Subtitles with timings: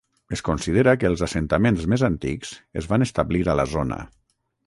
[0.35, 4.01] Es considera que els assentaments més antics es van establir a la zona.